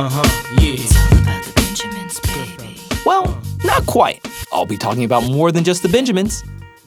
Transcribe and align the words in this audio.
Uh 0.00 0.08
huh, 0.08 0.54
yeah. 0.62 0.76
It's 0.78 1.12
about 1.12 1.44
the 1.44 1.52
Benjamins, 1.56 2.20
baby. 2.20 2.80
Well, 3.04 3.38
not 3.64 3.84
quite. 3.84 4.26
I'll 4.50 4.64
be 4.64 4.78
talking 4.78 5.04
about 5.04 5.24
more 5.24 5.52
than 5.52 5.62
just 5.62 5.82
the 5.82 5.90
Benjamins. 5.90 6.42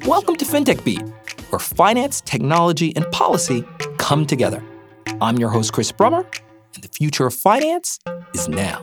Welcome 0.07 0.35
to 0.37 0.45
FinTech 0.45 0.83
Beat, 0.83 1.03
where 1.51 1.59
finance, 1.59 2.21
technology, 2.21 2.91
and 2.95 3.05
policy 3.11 3.63
come 3.99 4.25
together. 4.25 4.63
I'm 5.21 5.37
your 5.37 5.49
host, 5.49 5.73
Chris 5.73 5.91
Brummer, 5.91 6.25
and 6.73 6.83
the 6.83 6.87
future 6.87 7.27
of 7.27 7.35
finance 7.35 7.99
is 8.33 8.49
now. 8.49 8.81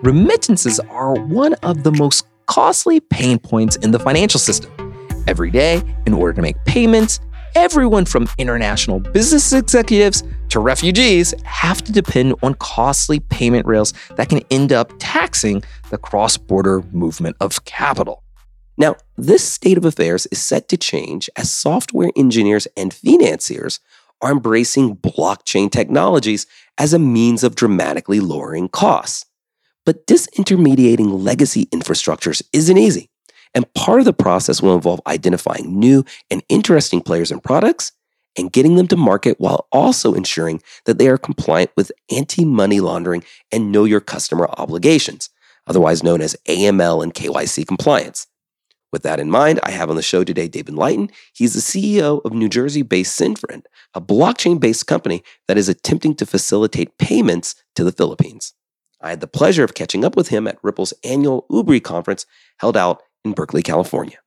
Remittances 0.00 0.80
are 0.88 1.12
one 1.26 1.52
of 1.64 1.82
the 1.82 1.92
most 1.92 2.26
costly 2.46 3.00
pain 3.00 3.38
points 3.38 3.76
in 3.76 3.90
the 3.90 3.98
financial 3.98 4.40
system. 4.40 4.72
Every 5.28 5.50
day, 5.50 5.82
in 6.06 6.14
order 6.14 6.32
to 6.32 6.40
make 6.40 6.56
payments, 6.64 7.20
everyone 7.54 8.04
from 8.04 8.28
international 8.38 9.00
business 9.00 9.52
executives 9.52 10.22
to 10.48 10.60
refugees 10.60 11.34
have 11.44 11.82
to 11.82 11.92
depend 11.92 12.34
on 12.42 12.54
costly 12.54 13.20
payment 13.20 13.66
rails 13.66 13.92
that 14.16 14.28
can 14.28 14.40
end 14.50 14.72
up 14.72 14.92
taxing 14.98 15.62
the 15.90 15.98
cross 15.98 16.36
border 16.36 16.82
movement 16.92 17.36
of 17.40 17.64
capital. 17.64 18.22
Now, 18.76 18.96
this 19.16 19.44
state 19.44 19.78
of 19.78 19.84
affairs 19.84 20.26
is 20.26 20.40
set 20.40 20.68
to 20.68 20.76
change 20.76 21.30
as 21.36 21.50
software 21.50 22.10
engineers 22.16 22.66
and 22.76 22.92
financiers 22.92 23.80
are 24.20 24.32
embracing 24.32 24.96
blockchain 24.96 25.70
technologies 25.70 26.46
as 26.78 26.92
a 26.92 26.98
means 26.98 27.44
of 27.44 27.54
dramatically 27.54 28.20
lowering 28.20 28.68
costs. 28.68 29.26
But 29.84 30.06
disintermediating 30.06 31.22
legacy 31.22 31.66
infrastructures 31.66 32.42
isn't 32.52 32.78
easy. 32.78 33.10
And 33.54 33.72
part 33.74 34.00
of 34.00 34.04
the 34.04 34.12
process 34.12 34.60
will 34.60 34.74
involve 34.74 35.00
identifying 35.06 35.78
new 35.78 36.04
and 36.30 36.42
interesting 36.48 37.00
players 37.00 37.30
and 37.30 37.42
products 37.42 37.92
and 38.36 38.52
getting 38.52 38.76
them 38.76 38.88
to 38.88 38.96
market 38.96 39.38
while 39.38 39.68
also 39.70 40.14
ensuring 40.14 40.60
that 40.86 40.98
they 40.98 41.08
are 41.08 41.18
compliant 41.18 41.70
with 41.76 41.92
anti 42.10 42.44
money 42.44 42.80
laundering 42.80 43.24
and 43.52 43.70
know 43.70 43.84
your 43.84 44.00
customer 44.00 44.48
obligations, 44.58 45.30
otherwise 45.66 46.02
known 46.02 46.20
as 46.20 46.36
AML 46.48 47.02
and 47.02 47.14
KYC 47.14 47.66
compliance. 47.66 48.26
With 48.92 49.02
that 49.02 49.18
in 49.18 49.30
mind, 49.30 49.58
I 49.64 49.72
have 49.72 49.90
on 49.90 49.96
the 49.96 50.02
show 50.02 50.22
today 50.22 50.46
David 50.46 50.74
Lighton. 50.74 51.10
He's 51.32 51.54
the 51.54 51.60
CEO 51.60 52.24
of 52.24 52.32
New 52.32 52.48
Jersey 52.48 52.82
based 52.82 53.18
SendFriend, 53.18 53.64
a 53.92 54.00
blockchain 54.00 54.60
based 54.60 54.86
company 54.86 55.22
that 55.48 55.58
is 55.58 55.68
attempting 55.68 56.14
to 56.16 56.26
facilitate 56.26 56.96
payments 56.98 57.56
to 57.74 57.82
the 57.82 57.92
Philippines. 57.92 58.54
I 59.00 59.10
had 59.10 59.20
the 59.20 59.26
pleasure 59.26 59.64
of 59.64 59.74
catching 59.74 60.04
up 60.04 60.16
with 60.16 60.28
him 60.28 60.46
at 60.46 60.62
Ripple's 60.62 60.94
annual 61.02 61.44
UBRI 61.50 61.82
conference 61.82 62.24
held 62.58 62.76
out 62.76 63.02
in 63.24 63.32
Berkeley, 63.32 63.62
California. 63.62 64.18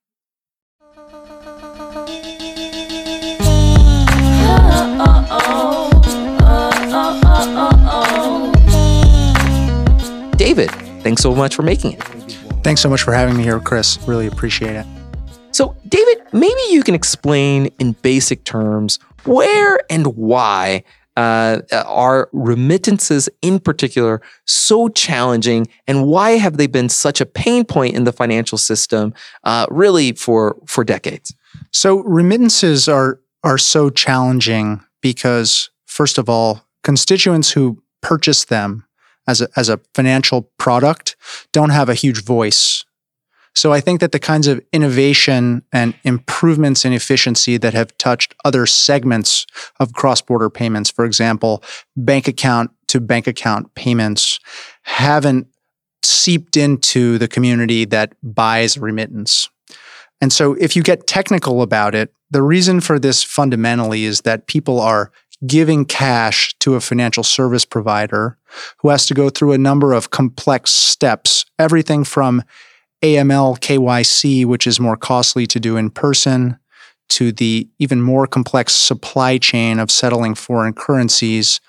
David, 10.37 10.71
thanks 11.01 11.21
so 11.21 11.33
much 11.33 11.55
for 11.55 11.63
making 11.63 11.93
it. 11.93 12.03
Thanks 12.63 12.81
so 12.81 12.89
much 12.89 13.01
for 13.01 13.13
having 13.13 13.37
me 13.37 13.43
here, 13.43 13.59
Chris. 13.59 13.97
Really 14.07 14.27
appreciate 14.27 14.75
it. 14.75 14.85
So, 15.51 15.75
David, 15.87 16.21
maybe 16.31 16.59
you 16.69 16.83
can 16.83 16.93
explain 16.93 17.67
in 17.79 17.93
basic 17.93 18.43
terms 18.43 18.99
where 19.25 19.79
and 19.89 20.15
why 20.15 20.83
uh, 21.17 21.61
are 21.85 22.29
remittances 22.31 23.27
in 23.41 23.59
particular 23.59 24.21
so 24.45 24.87
challenging? 24.87 25.67
And 25.87 26.05
why 26.05 26.31
have 26.31 26.57
they 26.57 26.67
been 26.67 26.89
such 26.89 27.19
a 27.19 27.25
pain 27.25 27.65
point 27.65 27.95
in 27.95 28.03
the 28.03 28.13
financial 28.13 28.57
system 28.57 29.13
uh, 29.43 29.65
really 29.69 30.13
for 30.13 30.55
for 30.65 30.83
decades? 30.83 31.33
So 31.71 32.03
remittances 32.03 32.87
are 32.87 33.19
are 33.43 33.57
so 33.57 33.89
challenging 33.89 34.81
because 35.01 35.69
first 35.85 36.17
of 36.17 36.29
all 36.29 36.65
constituents 36.83 37.51
who 37.51 37.81
purchase 38.01 38.45
them 38.45 38.85
as 39.27 39.41
a, 39.41 39.49
as 39.55 39.69
a 39.69 39.79
financial 39.93 40.43
product 40.57 41.15
don't 41.51 41.71
have 41.71 41.89
a 41.89 41.93
huge 41.93 42.23
voice 42.23 42.85
so 43.57 43.73
I 43.73 43.81
think 43.81 44.01
that 44.01 44.11
the 44.11 44.19
kinds 44.19 44.47
of 44.47 44.61
innovation 44.71 45.63
and 45.73 45.95
improvements 46.03 46.85
in 46.85 46.93
efficiency 46.93 47.57
that 47.57 47.73
have 47.73 47.97
touched 47.97 48.35
other 48.45 48.67
segments 48.67 49.47
of 49.79 49.93
cross-border 49.93 50.51
payments, 50.51 50.91
for 50.91 51.05
example, 51.05 51.63
bank 51.95 52.27
account 52.27 52.69
to 52.89 53.01
bank 53.01 53.25
account 53.25 53.73
payments, 53.73 54.39
haven't 54.83 55.47
seeped 56.03 56.55
into 56.55 57.17
the 57.17 57.27
community 57.27 57.83
that 57.83 58.13
buys 58.21 58.77
remittance. 58.77 59.49
And 60.21 60.31
so 60.31 60.53
if 60.53 60.75
you 60.75 60.83
get 60.83 61.07
technical 61.07 61.63
about 61.63 61.95
it, 61.95 62.13
the 62.29 62.43
reason 62.43 62.79
for 62.79 62.99
this 62.99 63.23
fundamentally 63.23 64.05
is 64.05 64.21
that 64.21 64.45
people 64.45 64.79
are 64.79 65.11
giving 65.47 65.83
cash 65.83 66.53
to 66.59 66.75
a 66.75 66.79
financial 66.79 67.23
service 67.23 67.65
provider 67.65 68.37
who 68.77 68.89
has 68.89 69.07
to 69.07 69.15
go 69.15 69.31
through 69.31 69.53
a 69.53 69.57
number 69.57 69.93
of 69.93 70.11
complex 70.11 70.71
steps, 70.71 71.43
everything 71.57 72.03
from 72.03 72.43
AML 73.03 73.59
KYC, 73.59 74.45
which 74.45 74.65
is 74.65 74.79
more 74.79 74.97
costly 74.97 75.45
to 75.47 75.59
do 75.59 75.77
in 75.77 75.89
person, 75.89 76.57
to 77.09 77.31
the 77.31 77.69
even 77.79 78.01
more 78.01 78.27
complex 78.27 78.73
supply 78.73 79.37
chain 79.37 79.79
of 79.79 79.91
settling 79.91 80.35
foreign 80.35 80.73
currencies, 80.73 81.61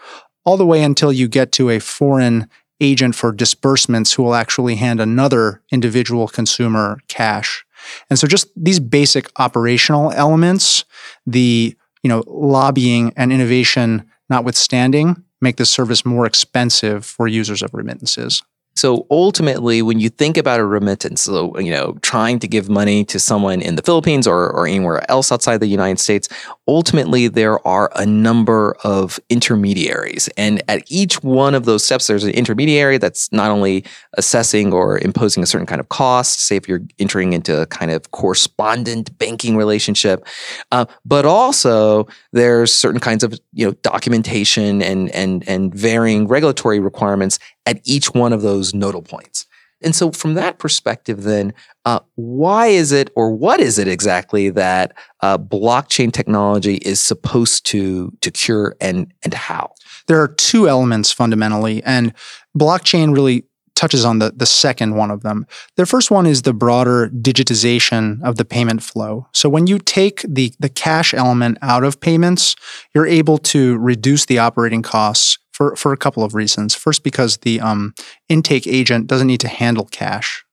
all 0.44 0.56
the 0.56 0.66
way 0.66 0.82
until 0.82 1.12
you 1.12 1.28
get 1.28 1.52
to 1.52 1.70
a 1.70 1.78
foreign 1.78 2.48
agent 2.80 3.14
for 3.14 3.32
disbursements 3.32 4.12
who 4.12 4.22
will 4.22 4.34
actually 4.34 4.76
hand 4.76 5.00
another 5.00 5.62
individual 5.70 6.28
consumer 6.28 6.98
cash. 7.08 7.64
And 8.08 8.18
so 8.18 8.26
just 8.26 8.48
these 8.56 8.80
basic 8.80 9.30
operational 9.38 10.12
elements, 10.12 10.84
the 11.26 11.76
you 12.02 12.08
know 12.08 12.24
lobbying 12.26 13.12
and 13.16 13.32
innovation 13.32 14.08
notwithstanding, 14.30 15.22
make 15.40 15.56
this 15.56 15.70
service 15.70 16.04
more 16.04 16.26
expensive 16.26 17.04
for 17.04 17.28
users 17.28 17.62
of 17.62 17.72
remittances. 17.72 18.42
So 18.78 19.08
ultimately, 19.10 19.82
when 19.82 19.98
you 19.98 20.08
think 20.08 20.36
about 20.36 20.60
a 20.60 20.64
remittance, 20.64 21.22
so, 21.22 21.58
you 21.58 21.72
know, 21.72 21.98
trying 22.02 22.38
to 22.38 22.46
give 22.46 22.68
money 22.68 23.04
to 23.06 23.18
someone 23.18 23.60
in 23.60 23.74
the 23.74 23.82
Philippines 23.82 24.24
or, 24.24 24.50
or 24.52 24.68
anywhere 24.68 25.02
else 25.10 25.32
outside 25.32 25.58
the 25.58 25.66
United 25.66 25.98
States, 25.98 26.28
ultimately 26.68 27.26
there 27.26 27.66
are 27.66 27.90
a 27.96 28.06
number 28.06 28.76
of 28.84 29.18
intermediaries. 29.30 30.28
And 30.36 30.62
at 30.68 30.84
each 30.86 31.24
one 31.24 31.56
of 31.56 31.64
those 31.64 31.82
steps, 31.82 32.06
there's 32.06 32.22
an 32.22 32.30
intermediary 32.30 32.98
that's 32.98 33.32
not 33.32 33.50
only 33.50 33.84
assessing 34.16 34.72
or 34.72 34.98
imposing 35.00 35.42
a 35.42 35.46
certain 35.46 35.66
kind 35.66 35.80
of 35.80 35.88
cost, 35.88 36.42
say 36.42 36.54
if 36.54 36.68
you're 36.68 36.82
entering 37.00 37.32
into 37.32 37.60
a 37.60 37.66
kind 37.66 37.90
of 37.90 38.12
correspondent 38.12 39.16
banking 39.18 39.56
relationship, 39.56 40.24
uh, 40.70 40.84
but 41.04 41.26
also 41.26 42.06
there's 42.32 42.72
certain 42.72 43.00
kinds 43.00 43.24
of, 43.24 43.34
you 43.52 43.66
know, 43.66 43.72
documentation 43.82 44.82
and, 44.82 45.10
and, 45.10 45.42
and 45.48 45.74
varying 45.74 46.28
regulatory 46.28 46.78
requirements 46.78 47.40
at 47.66 47.80
each 47.84 48.14
one 48.14 48.32
of 48.32 48.40
those 48.40 48.67
nodal 48.74 49.02
points. 49.02 49.46
And 49.80 49.94
so, 49.94 50.10
from 50.10 50.34
that 50.34 50.58
perspective, 50.58 51.22
then, 51.22 51.54
uh, 51.84 52.00
why 52.16 52.66
is 52.66 52.90
it 52.90 53.10
or 53.14 53.32
what 53.32 53.60
is 53.60 53.78
it 53.78 53.86
exactly 53.86 54.50
that 54.50 54.96
uh, 55.20 55.38
blockchain 55.38 56.12
technology 56.12 56.76
is 56.76 57.00
supposed 57.00 57.64
to 57.66 58.12
to 58.20 58.30
cure 58.30 58.74
and 58.80 59.12
and 59.22 59.34
how? 59.34 59.74
There 60.08 60.20
are 60.20 60.28
two 60.28 60.68
elements 60.68 61.12
fundamentally, 61.12 61.82
and 61.84 62.12
blockchain 62.58 63.14
really 63.14 63.44
touches 63.78 64.04
on 64.04 64.18
the, 64.18 64.32
the 64.34 64.44
second 64.44 64.96
one 64.96 65.10
of 65.10 65.22
them. 65.22 65.46
The 65.76 65.86
first 65.86 66.10
one 66.10 66.26
is 66.26 66.42
the 66.42 66.52
broader 66.52 67.08
digitization 67.10 68.20
of 68.24 68.34
the 68.34 68.44
payment 68.44 68.82
flow. 68.82 69.28
So 69.32 69.48
when 69.48 69.68
you 69.68 69.78
take 69.78 70.22
the, 70.28 70.52
the 70.58 70.68
cash 70.68 71.14
element 71.14 71.58
out 71.62 71.84
of 71.84 72.00
payments, 72.00 72.56
you're 72.92 73.06
able 73.06 73.38
to 73.38 73.78
reduce 73.78 74.26
the 74.26 74.40
operating 74.40 74.82
costs 74.82 75.38
for, 75.58 75.74
for 75.74 75.92
a 75.92 75.96
couple 75.96 76.22
of 76.22 76.36
reasons. 76.36 76.76
First, 76.76 77.02
because 77.02 77.38
the 77.38 77.60
um, 77.60 77.92
intake 78.28 78.68
agent 78.68 79.08
doesn't 79.08 79.26
need 79.26 79.40
to 79.40 79.48
handle 79.48 79.86
cash. 79.86 80.44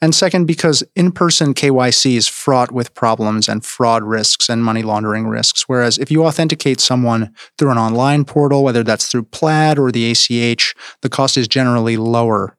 And 0.00 0.14
second, 0.14 0.46
because 0.46 0.82
in 0.94 1.12
person 1.12 1.52
KYC 1.52 2.16
is 2.16 2.26
fraught 2.26 2.72
with 2.72 2.94
problems 2.94 3.46
and 3.46 3.62
fraud 3.62 4.02
risks 4.04 4.48
and 4.48 4.64
money 4.64 4.82
laundering 4.82 5.26
risks. 5.26 5.64
Whereas 5.66 5.98
if 5.98 6.10
you 6.10 6.24
authenticate 6.24 6.80
someone 6.80 7.34
through 7.58 7.72
an 7.72 7.78
online 7.78 8.24
portal, 8.24 8.64
whether 8.64 8.82
that's 8.82 9.10
through 9.10 9.24
Plaid 9.24 9.78
or 9.78 9.92
the 9.92 10.10
ACH, 10.10 10.74
the 11.02 11.10
cost 11.10 11.36
is 11.36 11.46
generally 11.46 11.98
lower 11.98 12.55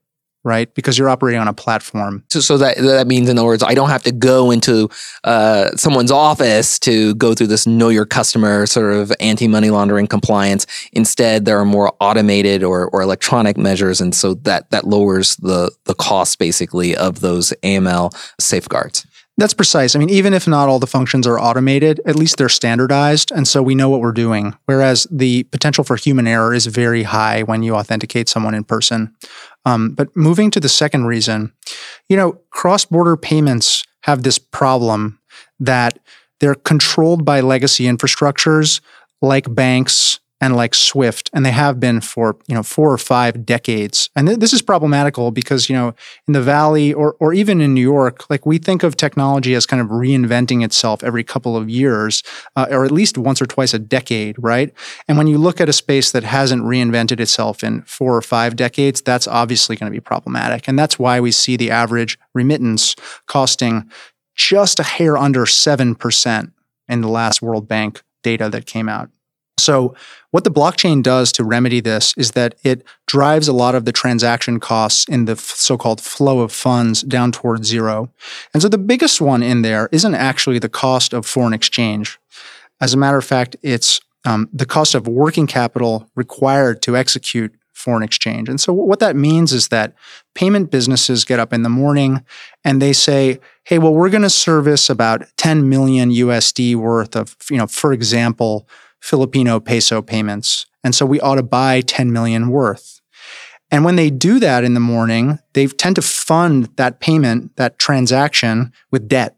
right? 0.47 0.73
Because 0.73 0.97
you're 0.97 1.09
operating 1.09 1.41
on 1.41 1.49
a 1.49 1.53
platform. 1.53 2.23
So, 2.29 2.39
so 2.39 2.57
that 2.57 2.77
that 2.77 3.05
means, 3.05 3.27
in 3.27 3.38
other 3.38 3.45
words, 3.45 3.61
I 3.61 3.73
don't 3.73 3.89
have 3.89 4.03
to 4.03 4.13
go 4.13 4.49
into 4.49 4.89
uh, 5.25 5.71
someone's 5.75 6.09
office 6.09 6.79
to 6.79 7.13
go 7.15 7.35
through 7.35 7.47
this 7.47 7.67
know 7.67 7.89
your 7.89 8.05
customer 8.05 8.65
sort 8.65 8.94
of 8.94 9.11
anti 9.19 9.47
money 9.47 9.69
laundering 9.69 10.07
compliance. 10.07 10.65
Instead, 10.94 11.44
there 11.44 11.59
are 11.59 11.65
more 11.65 11.94
automated 11.99 12.63
or, 12.63 12.88
or 12.89 13.01
electronic 13.01 13.57
measures, 13.57 13.99
and 13.99 14.15
so 14.15 14.35
that 14.35 14.71
that 14.71 14.88
lowers 14.88 15.35
the 15.35 15.69
the 15.83 15.94
cost 15.94 16.39
basically 16.39 16.95
of 16.95 17.19
those 17.19 17.53
AML 17.63 18.15
safeguards. 18.39 19.05
That's 19.39 19.53
precise. 19.53 19.95
I 19.95 19.99
mean, 19.99 20.09
even 20.09 20.33
if 20.33 20.47
not 20.47 20.67
all 20.67 20.79
the 20.79 20.87
functions 20.87 21.27
are 21.27 21.39
automated, 21.39 22.01
at 22.05 22.15
least 22.15 22.37
they're 22.37 22.49
standardized. 22.49 23.31
And 23.31 23.47
so 23.47 23.61
we 23.61 23.75
know 23.75 23.87
what 23.87 24.01
we're 24.01 24.11
doing. 24.11 24.57
Whereas 24.65 25.05
the 25.11 25.43
potential 25.43 25.83
for 25.83 25.95
human 25.95 26.25
error 26.25 26.55
is 26.55 26.65
very 26.65 27.03
high 27.03 27.43
when 27.43 27.61
you 27.61 27.75
authenticate 27.75 28.29
someone 28.29 28.55
in 28.55 28.63
person. 28.63 29.15
Um, 29.63 29.91
but 29.91 30.15
moving 30.15 30.49
to 30.51 30.59
the 30.59 30.69
second 30.69 31.05
reason, 31.05 31.53
you 32.09 32.17
know, 32.17 32.39
cross 32.49 32.85
border 32.85 33.15
payments 33.15 33.83
have 34.01 34.23
this 34.23 34.39
problem 34.39 35.19
that 35.59 35.99
they're 36.39 36.55
controlled 36.55 37.23
by 37.23 37.41
legacy 37.41 37.83
infrastructures 37.85 38.81
like 39.21 39.53
banks 39.53 40.19
and 40.39 40.55
like 40.55 40.75
Swift, 40.75 41.29
and 41.33 41.45
they 41.45 41.51
have 41.51 41.79
been 41.79 41.99
for 42.01 42.37
you 42.47 42.53
know 42.53 42.63
four 42.63 42.91
or 42.91 42.97
five 42.97 43.45
decades. 43.45 44.09
And 44.15 44.27
th- 44.27 44.39
this 44.39 44.53
is 44.53 44.61
problematical 44.61 45.31
because 45.31 45.69
you 45.69 45.75
know 45.75 45.93
in 46.27 46.33
the 46.33 46.41
Valley 46.41 46.93
or 46.93 47.15
or 47.19 47.33
even 47.33 47.61
in 47.61 47.73
New 47.73 47.81
York, 47.81 48.29
like 48.29 48.45
we 48.45 48.57
think 48.57 48.83
of 48.83 48.95
technology 48.95 49.55
as 49.55 49.65
kind 49.65 49.81
of 49.81 49.87
reinventing 49.87 50.63
itself 50.63 51.03
every 51.03 51.23
couple 51.23 51.57
of 51.57 51.69
years, 51.69 52.23
uh, 52.55 52.67
or 52.69 52.85
at 52.85 52.91
least 52.91 53.17
once 53.17 53.41
or 53.41 53.45
twice 53.45 53.73
a 53.73 53.79
decade, 53.79 54.35
right? 54.39 54.73
And 55.07 55.17
when 55.17 55.27
you 55.27 55.37
look 55.37 55.59
at 55.59 55.69
a 55.69 55.73
space 55.73 56.11
that 56.11 56.23
hasn't 56.23 56.63
reinvented 56.63 57.19
itself 57.19 57.63
in 57.63 57.81
four 57.83 58.15
or 58.15 58.21
five 58.21 58.55
decades, 58.55 59.01
that's 59.01 59.27
obviously 59.27 59.75
going 59.75 59.91
to 59.91 59.95
be 59.95 60.01
problematic, 60.01 60.67
and 60.67 60.77
that's 60.77 60.99
why 60.99 61.19
we 61.19 61.31
see 61.31 61.57
the 61.57 61.71
average 61.71 62.17
remittance 62.33 62.95
costing 63.25 63.89
just 64.35 64.79
a 64.79 64.83
hair 64.83 65.17
under 65.17 65.47
seven 65.47 65.95
percent 65.95 66.51
in 66.87 67.01
the 67.01 67.07
last 67.07 67.41
World 67.41 67.67
Bank 67.67 68.03
data 68.23 68.49
that 68.49 68.65
came 68.65 68.87
out. 68.87 69.09
So, 69.57 69.95
what 70.31 70.44
the 70.44 70.51
blockchain 70.51 71.01
does 71.01 71.31
to 71.33 71.44
remedy 71.44 71.80
this 71.80 72.13
is 72.18 72.31
that 72.31 72.56
it 72.63 72.83
drives 73.07 73.48
a 73.48 73.54
lot 73.54 73.75
of 73.75 73.86
the 73.86 73.92
transaction 73.92 74.59
costs 74.59 75.06
in 75.07 75.25
the 75.25 75.36
so 75.36 75.77
called 75.77 76.01
flow 76.01 76.42
of 76.42 76.51
funds 76.51 77.01
down 77.01 77.31
towards 77.31 77.68
zero. 77.68 78.12
And 78.54 78.62
so, 78.62 78.69
the 78.69 78.77
biggest 78.77 79.19
one 79.19 79.42
in 79.42 79.63
there 79.63 79.89
isn't 79.92 80.15
actually 80.15 80.59
the 80.59 80.69
cost 80.69 81.13
of 81.13 81.25
foreign 81.25 81.54
exchange. 81.54 82.19
As 82.80 82.94
a 82.94 82.98
matter 82.98 83.18
of 83.18 83.25
fact, 83.25 83.56
it's 83.63 84.00
um, 84.25 84.50
the 84.54 84.65
cost 84.65 84.94
of 84.94 85.07
working 85.07 85.48
capital 85.48 86.09
required 86.15 86.81
to 86.83 86.95
execute 86.95 87.54
foreign 87.74 88.04
exchange. 88.04 88.50
And 88.50 88.59
so, 88.59 88.74
what 88.74 89.00
that 89.00 89.15
means 89.15 89.54
is 89.54 89.69
that 89.69 89.94
payment 90.36 90.69
businesses 90.69 91.25
get 91.25 91.39
up 91.39 91.54
in 91.54 91.63
the 91.63 91.69
morning 91.69 92.24
and 92.63 92.81
they 92.81 92.94
say, 92.94 93.39
hey, 93.63 93.80
well, 93.80 93.94
we're 93.94 94.09
going 94.09 94.24
to 94.24 94.30
service 94.30 94.89
about 94.89 95.25
10 95.38 95.68
million 95.68 96.09
USD 96.09 96.75
worth 96.75 97.15
of, 97.15 97.36
you 97.50 97.57
know, 97.57 97.68
for 97.68 97.94
example, 97.94 98.68
Filipino 98.99 99.59
peso 99.59 100.01
payments. 100.01 100.65
And 100.83 100.94
so 100.95 101.05
we 101.05 101.19
ought 101.19 101.35
to 101.35 101.44
buy 101.44 101.81
10 101.81 102.11
million 102.11 102.49
worth. 102.49 103.01
And 103.69 103.83
when 103.83 103.97
they 103.97 104.09
do 104.09 104.39
that 104.39 104.63
in 104.63 104.73
the 104.73 104.79
morning, 104.79 105.39
they 105.53 105.67
tend 105.67 105.97
to 105.97 106.01
fund 106.01 106.69
that 106.77 106.99
payment, 106.99 107.55
that 107.57 107.79
transaction 107.79 108.71
with 108.91 109.09
debt, 109.09 109.35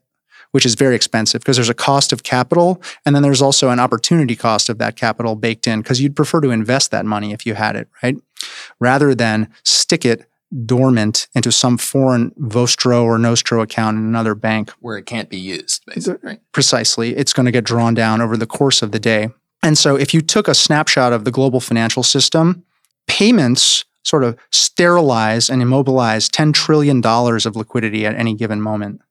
which 0.52 0.66
is 0.66 0.76
very 0.76 0.96
expensive 0.96 1.42
because 1.42 1.58
there's 1.58 1.70
a 1.70 1.74
cost 1.74 2.14
of 2.14 2.24
capital. 2.24 2.82
And 3.06 3.16
then 3.16 3.24
there's 3.24 3.42
also 3.42 3.70
an 3.70 3.80
opportunity 3.80 4.36
cost 4.36 4.70
of 4.70 4.78
that 4.78 4.96
capital 4.96 5.36
baked 5.36 5.68
in 5.68 5.82
because 5.82 6.00
you'd 6.00 6.16
prefer 6.16 6.42
to 6.42 6.52
invest 6.52 6.92
that 6.92 7.06
money 7.06 7.34
if 7.34 7.46
you 7.46 7.56
had 7.56 7.76
it, 7.76 7.90
right? 8.04 8.18
Rather 8.80 9.16
than 9.16 9.52
stick 9.64 10.06
it 10.06 10.30
dormant 10.66 11.28
into 11.36 11.52
some 11.52 11.78
foreign 11.78 12.32
Vostro 12.38 13.04
or 13.04 13.18
Nostro 13.18 13.62
account 13.62 13.98
in 13.98 14.04
another 14.04 14.36
bank. 14.36 14.72
Where 14.80 14.98
it 14.98 15.06
can't 15.06 15.30
be 15.30 15.38
used, 15.38 15.86
basically. 15.86 16.28
Right? 16.28 16.40
Precisely. 16.52 17.16
It's 17.16 17.34
going 17.34 17.46
to 17.46 17.52
get 17.52 17.64
drawn 17.64 17.94
down 17.94 18.22
over 18.22 18.36
the 18.36 18.48
course 18.48 18.82
of 18.82 18.92
the 18.92 19.00
day. 19.00 19.30
And 19.64 19.78
so 19.78 19.96
if 19.96 20.14
you 20.14 20.22
took 20.22 20.48
a 20.48 20.54
snapshot 20.54 21.14
of 21.14 21.26
the 21.26 21.32
global 21.32 21.60
financial 21.60 22.04
system, 22.04 22.64
payments 23.08 23.86
sort 24.04 24.24
of 24.24 24.38
sterilize 24.52 25.50
and 25.50 25.62
immobilize 25.62 26.30
$10 26.30 26.54
trillion 26.54 27.06
of 27.06 27.56
liquidity 27.56 28.06
at 28.06 28.16
any 28.16 28.34
given 28.34 28.62
moment. 28.62 29.02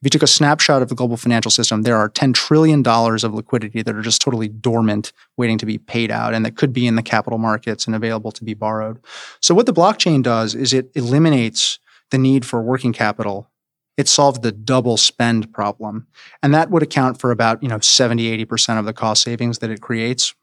If 0.00 0.06
you 0.06 0.10
took 0.10 0.24
a 0.24 0.26
snapshot 0.26 0.82
of 0.82 0.88
the 0.88 0.96
global 0.96 1.16
financial 1.16 1.52
system, 1.52 1.82
there 1.82 1.96
are 1.96 2.10
$10 2.10 2.34
trillion 2.34 2.84
of 2.84 3.34
liquidity 3.34 3.82
that 3.82 3.94
are 3.94 4.02
just 4.02 4.20
totally 4.20 4.48
dormant, 4.48 5.12
waiting 5.36 5.58
to 5.58 5.66
be 5.66 5.78
paid 5.78 6.10
out, 6.10 6.34
and 6.34 6.44
that 6.44 6.56
could 6.56 6.72
be 6.72 6.88
in 6.88 6.96
the 6.96 7.04
capital 7.04 7.38
markets 7.38 7.86
and 7.86 7.94
available 7.94 8.32
to 8.32 8.42
be 8.42 8.52
borrowed. 8.52 8.98
So, 9.40 9.54
what 9.54 9.66
the 9.66 9.72
blockchain 9.72 10.24
does 10.24 10.56
is 10.56 10.72
it 10.72 10.90
eliminates 10.96 11.78
the 12.10 12.18
need 12.18 12.44
for 12.44 12.60
working 12.60 12.92
capital 12.92 13.48
it 13.96 14.08
solved 14.08 14.42
the 14.42 14.52
double 14.52 14.96
spend 14.96 15.52
problem. 15.52 16.06
And 16.42 16.54
that 16.54 16.70
would 16.70 16.82
account 16.82 17.20
for 17.20 17.30
about, 17.30 17.62
you 17.62 17.68
know, 17.68 17.78
70, 17.78 18.44
80% 18.44 18.78
of 18.78 18.84
the 18.84 18.92
cost 18.92 19.22
savings 19.22 19.58
that 19.58 19.70
it 19.70 19.80
creates. 19.80 20.34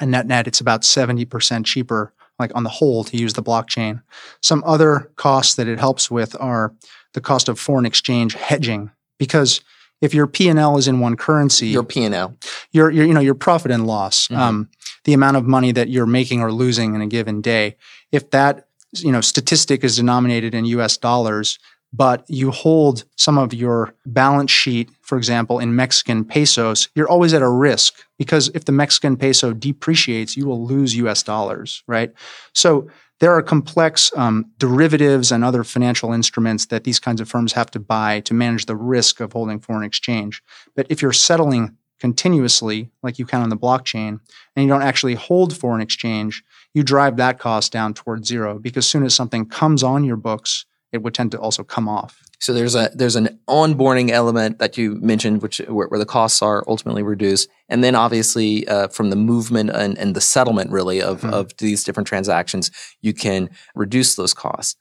And 0.00 0.10
net 0.10 0.26
net, 0.26 0.46
it's 0.46 0.60
about 0.60 0.82
70% 0.82 1.64
cheaper, 1.64 2.12
like 2.38 2.52
on 2.54 2.62
the 2.62 2.70
whole, 2.70 3.02
to 3.04 3.16
use 3.16 3.32
the 3.32 3.42
blockchain. 3.42 4.02
Some 4.40 4.62
other 4.64 5.10
costs 5.16 5.56
that 5.56 5.66
it 5.66 5.80
helps 5.80 6.10
with 6.10 6.36
are 6.40 6.72
the 7.14 7.20
cost 7.20 7.48
of 7.48 7.58
foreign 7.58 7.86
exchange 7.86 8.34
hedging. 8.34 8.92
Because 9.18 9.60
if 10.00 10.14
your 10.14 10.28
P&L 10.28 10.78
is 10.78 10.86
in 10.86 11.00
one 11.00 11.16
currency, 11.16 11.68
your 11.68 11.82
P&L, 11.82 12.36
your, 12.70 12.90
your 12.90 13.04
you 13.04 13.14
know 13.14 13.20
your 13.20 13.34
profit 13.34 13.72
and 13.72 13.86
loss, 13.86 14.28
mm-hmm. 14.28 14.40
um, 14.40 14.68
the 15.04 15.12
amount 15.12 15.36
of 15.36 15.44
money 15.44 15.72
that 15.72 15.88
you're 15.88 16.06
making 16.06 16.40
or 16.40 16.52
losing 16.52 16.94
in 16.94 17.00
a 17.00 17.06
given 17.06 17.40
day, 17.40 17.76
if 18.12 18.30
that 18.30 18.68
you 18.96 19.10
know 19.10 19.20
statistic 19.20 19.82
is 19.82 19.96
denominated 19.96 20.54
in 20.54 20.64
U.S. 20.66 20.96
dollars, 20.96 21.58
but 21.92 22.24
you 22.28 22.50
hold 22.50 23.04
some 23.16 23.38
of 23.38 23.54
your 23.54 23.94
balance 24.06 24.50
sheet, 24.50 24.90
for 25.00 25.16
example, 25.16 25.58
in 25.58 25.74
Mexican 25.74 26.24
pesos, 26.24 26.88
you're 26.94 27.08
always 27.08 27.32
at 27.32 27.42
a 27.42 27.48
risk 27.48 28.04
because 28.18 28.48
if 28.54 28.64
the 28.66 28.72
Mexican 28.72 29.16
peso 29.16 29.52
depreciates, 29.52 30.36
you 30.36 30.46
will 30.46 30.66
lose 30.66 30.96
US 30.96 31.22
dollars, 31.22 31.82
right? 31.86 32.12
So 32.52 32.88
there 33.20 33.32
are 33.32 33.42
complex 33.42 34.12
um, 34.16 34.50
derivatives 34.58 35.32
and 35.32 35.44
other 35.44 35.64
financial 35.64 36.12
instruments 36.12 36.66
that 36.66 36.84
these 36.84 37.00
kinds 37.00 37.20
of 37.20 37.28
firms 37.28 37.52
have 37.52 37.70
to 37.72 37.80
buy 37.80 38.20
to 38.20 38.34
manage 38.34 38.66
the 38.66 38.76
risk 38.76 39.20
of 39.20 39.32
holding 39.32 39.58
foreign 39.58 39.84
exchange. 39.84 40.42
But 40.76 40.86
if 40.88 41.02
you're 41.02 41.12
settling 41.12 41.76
continuously, 41.98 42.90
like 43.02 43.18
you 43.18 43.26
can 43.26 43.42
on 43.42 43.48
the 43.48 43.56
blockchain, 43.56 44.20
and 44.54 44.64
you 44.64 44.68
don't 44.68 44.82
actually 44.82 45.14
hold 45.14 45.56
foreign 45.56 45.80
exchange, 45.80 46.44
you 46.74 46.84
drive 46.84 47.16
that 47.16 47.40
cost 47.40 47.72
down 47.72 47.94
towards 47.94 48.28
zero 48.28 48.58
because 48.58 48.84
as 48.84 48.90
soon 48.90 49.04
as 49.04 49.14
something 49.14 49.46
comes 49.46 49.82
on 49.82 50.04
your 50.04 50.16
books, 50.16 50.64
it 50.92 51.02
would 51.02 51.14
tend 51.14 51.32
to 51.32 51.38
also 51.38 51.62
come 51.62 51.88
off. 51.88 52.22
So 52.40 52.52
there's 52.52 52.74
a 52.74 52.90
there's 52.94 53.16
an 53.16 53.40
onboarding 53.48 54.10
element 54.10 54.58
that 54.58 54.78
you 54.78 54.94
mentioned, 54.96 55.42
which 55.42 55.58
where, 55.68 55.88
where 55.88 55.98
the 55.98 56.06
costs 56.06 56.40
are 56.40 56.64
ultimately 56.68 57.02
reduced, 57.02 57.48
and 57.68 57.82
then 57.82 57.94
obviously 57.94 58.66
uh, 58.68 58.88
from 58.88 59.10
the 59.10 59.16
movement 59.16 59.70
and, 59.70 59.98
and 59.98 60.14
the 60.14 60.20
settlement 60.20 60.70
really 60.70 61.02
of 61.02 61.22
mm-hmm. 61.22 61.34
of 61.34 61.56
these 61.58 61.82
different 61.82 62.06
transactions, 62.06 62.70
you 63.02 63.12
can 63.12 63.50
reduce 63.74 64.14
those 64.14 64.32
costs 64.32 64.76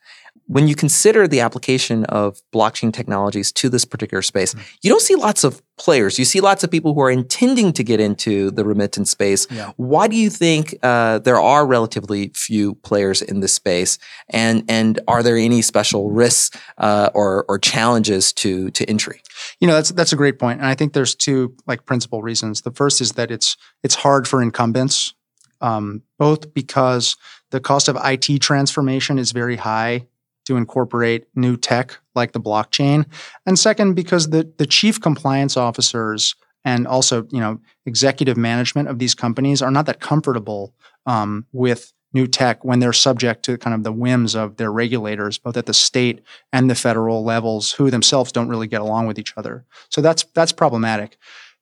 when 0.48 0.68
you 0.68 0.76
consider 0.76 1.28
the 1.28 1.42
application 1.42 2.06
of 2.06 2.42
blockchain 2.54 2.92
technologies 2.92 3.52
to 3.52 3.70
this 3.70 3.86
particular 3.86 4.22
space, 4.22 4.54
mm-hmm. 4.54 4.66
you 4.82 4.90
don't 4.90 5.02
see 5.02 5.16
lots 5.16 5.44
of 5.44 5.62
players. 5.78 6.18
You 6.18 6.26
see 6.26 6.42
lots 6.42 6.64
of 6.64 6.72
people 6.72 6.96
who 6.96 7.02
are 7.02 7.12
intending 7.12 7.72
to 7.74 7.84
get 7.84 8.00
into 8.00 8.50
the 8.52 8.66
remittance 8.66 9.12
space. 9.12 9.46
Yeah. 9.52 9.74
Why 9.78 10.08
do 10.08 10.16
you 10.16 10.30
think 10.30 10.76
uh, 10.82 11.20
there 11.20 11.40
are 11.40 11.68
relatively 11.68 12.30
few 12.30 12.76
players 12.76 13.22
in 13.22 13.42
this 13.42 13.54
space? 13.54 14.00
And 14.30 14.64
and 14.68 15.00
are 15.08 15.22
there 15.22 15.38
any 15.38 15.62
special 15.62 16.10
risks 16.10 16.58
uh, 16.80 17.12
or 17.14 17.46
or 17.48 17.60
challenges 17.60 18.34
to 18.34 18.72
to 18.72 18.90
entry? 18.90 19.22
You 19.60 19.68
know, 19.68 19.76
that's 19.76 19.92
that's 19.92 20.14
a 20.14 20.16
great 20.16 20.40
point. 20.40 20.48
point, 20.48 20.60
and 20.60 20.68
I 20.68 20.76
think 20.76 20.94
there's 20.94 21.16
two 21.16 21.56
like 21.66 21.86
principal 21.86 22.22
reasons. 22.22 22.62
The 22.62 22.72
first 22.72 23.02
is 23.02 23.14
that 23.14 23.32
it's 23.32 23.58
it's 23.84 23.96
hard 23.96 24.28
for 24.28 24.42
incumbents, 24.42 25.14
um, 25.62 26.04
both 26.18 26.54
because 26.54 27.18
the 27.52 27.60
cost 27.60 27.90
of 27.90 27.98
IT 28.04 28.42
transformation 28.42 29.20
is 29.20 29.32
very 29.32 29.58
high 29.58 30.08
to 30.48 30.58
incorporate 30.58 31.28
new 31.36 31.58
tech 31.58 32.00
like 32.16 32.32
the 32.32 32.40
blockchain. 32.40 33.06
And 33.46 33.60
second, 33.60 33.94
because 33.94 34.30
the, 34.30 34.52
the 34.58 34.66
chief 34.66 35.00
compliance 35.00 35.58
officers 35.58 36.36
and 36.66 36.88
also, 36.88 37.28
you 37.32 37.40
know, 37.40 37.60
executive 37.86 38.38
management 38.38 38.88
of 38.88 39.00
these 39.00 39.14
companies 39.14 39.62
are 39.62 39.72
not 39.72 39.86
that 39.86 40.00
comfortable 40.00 40.74
um, 41.06 41.46
with 41.52 41.94
new 42.14 42.28
tech 42.28 42.64
when 42.64 42.80
they're 42.80 42.94
subject 42.94 43.44
to 43.44 43.58
kind 43.58 43.74
of 43.74 43.84
the 43.84 43.92
whims 43.92 44.36
of 44.36 44.56
their 44.56 44.72
regulators, 44.72 45.38
both 45.38 45.58
at 45.58 45.66
the 45.66 45.74
state 45.74 46.22
and 46.54 46.70
the 46.70 46.76
federal 46.76 47.24
levels, 47.24 47.74
who 47.74 47.92
themselves 47.92 48.32
don't 48.32 48.50
really 48.50 48.68
get 48.68 48.82
along 48.82 49.06
with 49.06 49.20
each 49.20 49.34
other. 49.38 49.66
So 49.90 50.02
that's 50.02 50.24
that's 50.34 50.54
problematic. 50.54 51.18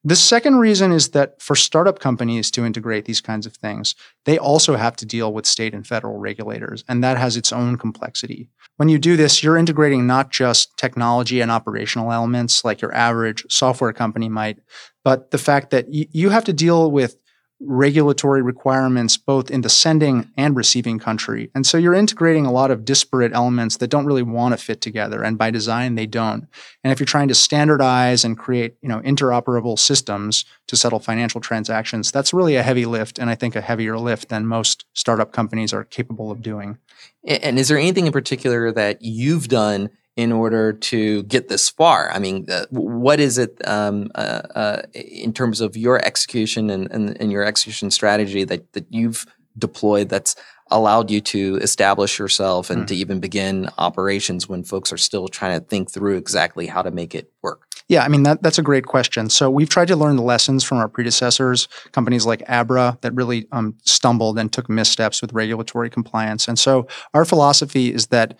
The 0.07 0.15
second 0.15 0.57
reason 0.57 0.91
is 0.91 1.09
that 1.09 1.41
for 1.41 1.55
startup 1.55 1.97
companies 1.97 2.51
to 2.51 2.63
integrate 2.63 3.05
these 3.05 3.21
kinds 3.21 3.47
of 3.47 3.55
things, 3.55 3.95
they 4.25 4.37
also 4.37 4.75
have 4.75 4.95
to 4.97 5.05
deal 5.05 5.33
with 5.33 5.47
state 5.47 5.73
and 5.73 5.85
federal 5.85 6.19
regulators, 6.19 6.83
and 6.87 7.03
that 7.03 7.17
has 7.17 7.35
its 7.35 7.51
own 7.51 7.75
complexity. 7.79 8.47
When 8.77 8.87
you 8.87 8.99
do 8.99 9.17
this, 9.17 9.41
you're 9.41 9.57
integrating 9.57 10.05
not 10.05 10.29
just 10.31 10.77
technology 10.77 11.41
and 11.41 11.49
operational 11.49 12.11
elements 12.11 12.63
like 12.63 12.81
your 12.81 12.93
average 12.93 13.47
software 13.49 13.93
company 13.93 14.29
might, 14.29 14.59
but 15.03 15.31
the 15.31 15.39
fact 15.39 15.71
that 15.71 15.87
you 15.89 16.29
have 16.29 16.43
to 16.43 16.53
deal 16.53 16.91
with 16.91 17.17
regulatory 17.61 18.41
requirements 18.41 19.15
both 19.17 19.49
in 19.49 19.61
the 19.61 19.69
sending 19.69 20.29
and 20.35 20.55
receiving 20.55 20.99
country. 20.99 21.49
And 21.55 21.65
so 21.65 21.77
you're 21.77 21.93
integrating 21.93 22.45
a 22.45 22.51
lot 22.51 22.69
of 22.69 22.83
disparate 22.83 23.33
elements 23.33 23.77
that 23.77 23.89
don't 23.89 24.05
really 24.05 24.23
want 24.23 24.53
to 24.53 24.63
fit 24.63 24.81
together 24.81 25.23
and 25.23 25.37
by 25.37 25.51
design 25.51 25.95
they 25.95 26.05
don't. 26.05 26.47
And 26.83 26.91
if 26.91 26.99
you're 26.99 27.05
trying 27.05 27.29
to 27.29 27.35
standardize 27.35 28.25
and 28.25 28.37
create, 28.37 28.75
you 28.81 28.89
know, 28.89 28.99
interoperable 28.99 29.79
systems 29.79 30.43
to 30.67 30.75
settle 30.75 30.99
financial 30.99 31.39
transactions, 31.39 32.11
that's 32.11 32.33
really 32.33 32.55
a 32.55 32.63
heavy 32.63 32.85
lift 32.85 33.19
and 33.19 33.29
I 33.29 33.35
think 33.35 33.55
a 33.55 33.61
heavier 33.61 33.97
lift 33.97 34.29
than 34.29 34.45
most 34.45 34.85
startup 34.93 35.31
companies 35.31 35.73
are 35.73 35.85
capable 35.85 36.31
of 36.31 36.41
doing. 36.41 36.77
And 37.25 37.57
is 37.57 37.69
there 37.69 37.77
anything 37.77 38.05
in 38.05 38.11
particular 38.11 38.71
that 38.73 39.01
you've 39.01 39.47
done 39.47 39.89
in 40.15 40.31
order 40.31 40.71
to 40.71 41.23
get 41.23 41.49
this 41.49 41.69
far? 41.69 42.09
I 42.11 42.19
mean, 42.19 42.45
uh, 42.49 42.65
what 42.69 43.19
is 43.19 43.37
it 43.37 43.59
um, 43.67 44.11
uh, 44.15 44.41
uh, 44.55 44.81
in 44.93 45.33
terms 45.33 45.61
of 45.61 45.75
your 45.75 46.03
execution 46.05 46.69
and, 46.69 46.89
and, 46.91 47.19
and, 47.19 47.31
your 47.31 47.43
execution 47.43 47.91
strategy 47.91 48.43
that, 48.45 48.71
that 48.73 48.85
you've 48.89 49.25
deployed 49.57 50.09
that's 50.09 50.35
allowed 50.71 51.11
you 51.11 51.21
to 51.21 51.57
establish 51.57 52.17
yourself 52.17 52.69
and 52.69 52.83
mm. 52.83 52.87
to 52.87 52.95
even 52.95 53.19
begin 53.19 53.69
operations 53.77 54.49
when 54.49 54.63
folks 54.63 54.91
are 54.91 54.97
still 54.97 55.27
trying 55.27 55.59
to 55.59 55.65
think 55.65 55.91
through 55.91 56.17
exactly 56.17 56.65
how 56.65 56.81
to 56.81 56.91
make 56.91 57.13
it 57.13 57.31
work? 57.41 57.63
Yeah, 57.87 58.03
I 58.03 58.07
mean 58.07 58.23
that 58.23 58.41
that's 58.41 58.57
a 58.57 58.63
great 58.63 58.87
question. 58.87 59.29
So 59.29 59.51
we've 59.51 59.69
tried 59.69 59.89
to 59.89 59.95
learn 59.95 60.15
the 60.15 60.23
lessons 60.23 60.63
from 60.63 60.79
our 60.79 60.89
predecessors, 60.89 61.67
companies 61.91 62.25
like 62.25 62.41
Abra 62.49 62.97
that 63.01 63.13
really 63.13 63.47
um, 63.51 63.75
stumbled 63.83 64.39
and 64.39 64.51
took 64.51 64.69
missteps 64.69 65.21
with 65.21 65.33
regulatory 65.33 65.91
compliance. 65.91 66.47
And 66.47 66.57
so 66.57 66.87
our 67.13 67.25
philosophy 67.25 67.93
is 67.93 68.07
that 68.07 68.39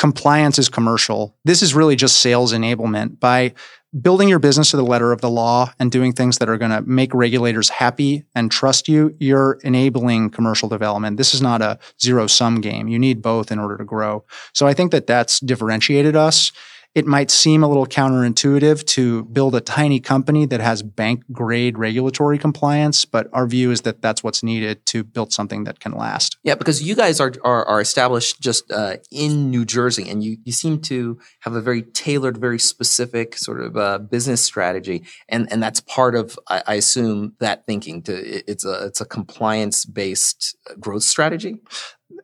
compliance 0.00 0.58
is 0.58 0.70
commercial. 0.70 1.36
This 1.44 1.60
is 1.60 1.74
really 1.74 1.94
just 1.94 2.22
sales 2.22 2.54
enablement 2.54 3.20
by 3.20 3.52
building 4.00 4.30
your 4.30 4.38
business 4.38 4.70
to 4.70 4.78
the 4.78 4.82
letter 4.82 5.12
of 5.12 5.20
the 5.20 5.28
law 5.28 5.70
and 5.78 5.92
doing 5.92 6.14
things 6.14 6.38
that 6.38 6.48
are 6.48 6.56
going 6.56 6.70
to 6.70 6.80
make 6.80 7.12
regulators 7.12 7.68
happy 7.68 8.24
and 8.34 8.50
trust 8.50 8.88
you, 8.88 9.14
you're 9.20 9.58
enabling 9.62 10.30
commercial 10.30 10.70
development. 10.70 11.18
This 11.18 11.34
is 11.34 11.42
not 11.42 11.60
a 11.60 11.78
zero 12.00 12.26
sum 12.26 12.62
game. 12.62 12.88
You 12.88 12.98
need 12.98 13.20
both 13.20 13.52
in 13.52 13.58
order 13.58 13.76
to 13.76 13.84
grow. 13.84 14.24
So 14.54 14.66
I 14.66 14.72
think 14.72 14.90
that 14.92 15.06
that's 15.06 15.38
differentiated 15.38 16.16
us 16.16 16.50
it 16.94 17.06
might 17.06 17.30
seem 17.30 17.62
a 17.62 17.68
little 17.68 17.86
counterintuitive 17.86 18.84
to 18.84 19.24
build 19.26 19.54
a 19.54 19.60
tiny 19.60 20.00
company 20.00 20.44
that 20.46 20.60
has 20.60 20.82
bank 20.82 21.22
grade 21.30 21.78
regulatory 21.78 22.36
compliance, 22.36 23.04
but 23.04 23.28
our 23.32 23.46
view 23.46 23.70
is 23.70 23.82
that 23.82 24.02
that's 24.02 24.24
what's 24.24 24.42
needed 24.42 24.84
to 24.86 25.04
build 25.04 25.32
something 25.32 25.64
that 25.64 25.78
can 25.78 25.92
last. 25.92 26.36
Yeah, 26.42 26.56
because 26.56 26.82
you 26.82 26.96
guys 26.96 27.20
are 27.20 27.32
are, 27.44 27.64
are 27.64 27.80
established 27.80 28.40
just 28.40 28.70
uh, 28.72 28.96
in 29.12 29.50
New 29.50 29.64
Jersey, 29.64 30.08
and 30.10 30.24
you 30.24 30.38
you 30.44 30.52
seem 30.52 30.80
to 30.82 31.20
have 31.40 31.54
a 31.54 31.60
very 31.60 31.82
tailored, 31.82 32.38
very 32.38 32.58
specific 32.58 33.36
sort 33.36 33.60
of 33.60 33.76
uh, 33.76 33.98
business 33.98 34.42
strategy, 34.42 35.04
and 35.28 35.50
and 35.52 35.62
that's 35.62 35.80
part 35.80 36.16
of 36.16 36.36
I, 36.48 36.62
I 36.66 36.74
assume 36.74 37.34
that 37.38 37.66
thinking. 37.66 38.02
To 38.02 38.12
it's 38.50 38.64
a 38.64 38.86
it's 38.86 39.00
a 39.00 39.06
compliance 39.06 39.84
based 39.84 40.56
growth 40.80 41.04
strategy. 41.04 41.58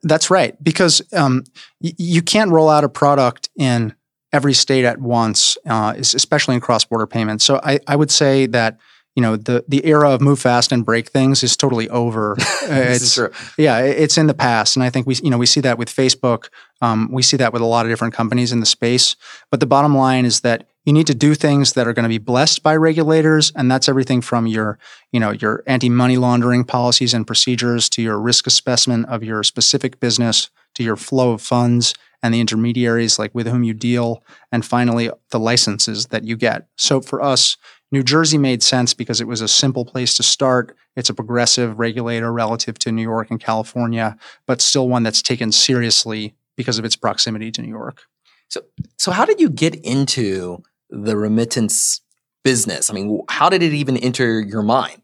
That's 0.03 0.29
right, 0.29 0.61
because 0.63 1.01
um, 1.13 1.45
y- 1.81 1.93
you 1.99 2.21
can't 2.21 2.51
roll 2.51 2.69
out 2.69 2.83
a 2.83 2.89
product 2.89 3.49
in 3.57 3.95
every 4.33 4.55
state 4.55 4.85
at 4.85 5.01
once, 5.01 5.57
uh, 5.67 5.95
especially 5.97 6.55
in 6.55 6.61
cross-border 6.61 7.07
payments. 7.07 7.45
So 7.45 7.61
I, 7.63 7.81
I 7.87 7.97
would 7.97 8.11
say 8.11 8.47
that 8.47 8.79
you 9.17 9.23
know 9.23 9.35
the 9.35 9.65
the 9.67 9.85
era 9.87 10.11
of 10.11 10.21
move 10.21 10.39
fast 10.39 10.73
and 10.73 10.85
break 10.85 11.09
things 11.09 11.43
is 11.43 11.57
totally 11.57 11.89
over. 11.89 12.37
it's 12.63 13.19
yeah, 13.57 13.79
it's 13.79 14.19
in 14.19 14.27
the 14.27 14.35
past, 14.35 14.77
and 14.77 14.83
I 14.85 14.91
think 14.91 15.07
we 15.07 15.15
you 15.23 15.31
know 15.31 15.39
we 15.39 15.47
see 15.47 15.63
that 15.63 15.79
with 15.79 15.89
Facebook. 15.89 16.49
Um, 16.83 17.09
we 17.11 17.23
see 17.23 17.39
that 17.39 17.55
with 17.55 17.63
a 17.63 17.67
lot 17.67 17.87
of 17.87 17.91
different 17.91 18.13
companies 18.13 18.53
in 18.53 18.61
the 18.61 18.67
space. 18.67 19.17
But 19.51 19.61
the 19.61 19.67
bottom 19.67 19.97
line 19.97 20.27
is 20.27 20.41
that 20.41 20.69
you 20.85 20.93
need 20.93 21.07
to 21.07 21.15
do 21.15 21.35
things 21.35 21.73
that 21.73 21.89
are 21.89 21.95
going 21.95 22.05
to 22.05 22.11
be 22.11 22.19
blessed 22.19 22.63
by 22.63 22.77
regulators, 22.77 23.53
and 23.57 23.71
that's 23.71 23.89
everything 23.89 24.21
from 24.21 24.47
your 24.47 24.79
you 25.13 25.19
know 25.19 25.31
your 25.31 25.65
anti 25.67 25.89
money 25.89 26.19
laundering 26.19 26.65
policies 26.65 27.15
and 27.15 27.27
procedures 27.27 27.89
to 27.89 28.03
your 28.03 28.21
risk 28.21 28.47
assessment 28.47 29.07
of 29.09 29.25
your 29.25 29.43
specific 29.43 29.99
business 29.99 30.51
to 30.75 30.85
your 30.85 30.97
flow 30.97 31.33
of 31.33 31.41
funds 31.41 31.95
and 32.27 32.35
the 32.35 32.41
intermediaries 32.41 33.19
like 33.19 33.35
with 33.35 33.47
whom 33.47 33.63
you 33.63 33.73
deal, 33.73 34.23
and 34.51 34.65
finally 34.65 35.11
the 35.31 35.39
licenses 35.39 36.07
that 36.07 36.25
you 36.25 36.37
get. 36.37 36.67
So 36.77 37.01
for 37.01 37.23
us, 37.23 37.57
New 37.93 38.03
Jersey 38.03 38.37
made 38.37 38.63
sense 38.63 38.95
because 38.95 39.21
it 39.21 39.29
was 39.29 39.41
a 39.41 39.49
simple 39.49 39.85
place 39.85 40.17
to 40.17 40.23
start. 40.23 40.77
It's 40.97 41.09
a 41.09 41.15
progressive 41.15 41.79
regulator 41.79 42.33
relative 42.33 42.79
to 42.81 42.91
New 42.91 43.03
York 43.03 43.31
and 43.31 43.39
California, 43.39 44.17
but 44.47 44.61
still 44.61 44.89
one 44.89 45.05
that's 45.05 45.23
taken 45.23 45.53
seriously 45.53 46.35
because 46.57 46.79
of 46.79 46.85
its 46.85 46.97
proximity 46.97 47.53
to 47.53 47.63
New 47.63 47.69
York. 47.69 48.03
So, 48.49 48.63
so 48.99 49.13
how 49.13 49.25
did 49.25 49.41
you 49.41 49.49
get 49.49 49.75
into 49.77 50.63
the 50.91 51.17
remittance 51.17 52.01
business? 52.43 52.91
I 52.91 52.95
mean, 52.95 53.23
how 53.29 53.49
did 53.49 53.63
it 53.63 53.73
even 53.73 53.97
enter 53.97 54.41
your 54.41 54.63
mind? 54.63 55.03